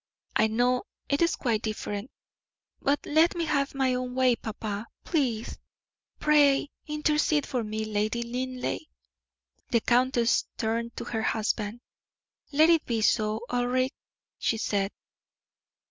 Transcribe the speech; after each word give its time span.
I 0.35 0.47
know 0.47 0.85
it 1.09 1.21
is 1.21 1.35
quite 1.35 1.61
different; 1.61 2.09
but 2.81 3.05
let 3.05 3.35
me 3.35 3.45
have 3.45 3.75
my 3.75 3.93
own 3.93 4.15
way, 4.15 4.35
papa, 4.35 4.87
please. 5.03 5.59
Pray 6.19 6.71
intercede 6.87 7.45
for 7.45 7.63
me, 7.63 7.85
Lady 7.85 8.23
Linleigh." 8.23 8.87
The 9.69 9.81
countess 9.81 10.45
turned 10.57 10.97
to 10.97 11.03
her 11.03 11.21
husband. 11.21 11.81
"Let 12.51 12.71
it 12.71 12.83
be 12.87 13.01
so, 13.01 13.41
Ulric," 13.51 13.93
she 14.39 14.57
said. 14.57 14.91